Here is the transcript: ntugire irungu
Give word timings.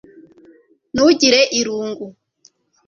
ntugire 0.93 1.41
irungu 1.59 2.05